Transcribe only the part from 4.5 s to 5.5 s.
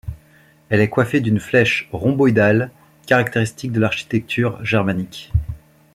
germanique.